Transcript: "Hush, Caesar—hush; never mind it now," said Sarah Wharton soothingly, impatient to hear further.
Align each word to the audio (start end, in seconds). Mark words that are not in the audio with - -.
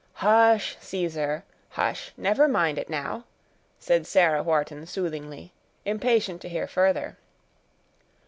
"Hush, 0.13 0.77
Caesar—hush; 0.79 2.13
never 2.17 2.47
mind 2.47 2.79
it 2.79 2.89
now," 2.89 3.25
said 3.77 4.07
Sarah 4.07 4.41
Wharton 4.41 4.87
soothingly, 4.87 5.53
impatient 5.85 6.41
to 6.41 6.49
hear 6.49 6.65
further. 6.65 7.19